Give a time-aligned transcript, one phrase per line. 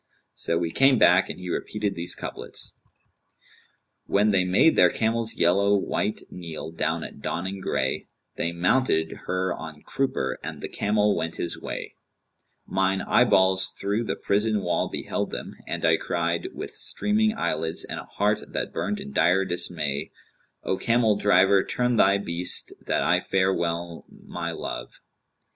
[0.33, 2.73] So we came back, and he repeated these couplets,
[4.07, 9.11] 'When they made their camels yellow white kneel down at dawning grey * They mounted
[9.27, 11.93] her on crupper and the camel went his way,
[12.65, 17.37] Mine eye balls through the prison wall beheld them, and I cried * With streaming
[17.37, 20.09] eyelids and a heart that burnt in dire dismay
[20.63, 24.95] O camel driver turn thy beast that I farewell my love!